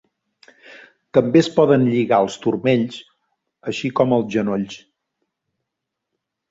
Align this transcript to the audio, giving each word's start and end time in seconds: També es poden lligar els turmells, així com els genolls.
També 1.17 1.41
es 1.41 1.49
poden 1.59 1.85
lligar 1.89 2.19
els 2.25 2.39
turmells, 2.47 2.99
així 3.75 3.95
com 4.01 4.19
els 4.19 4.35
genolls. 4.39 4.81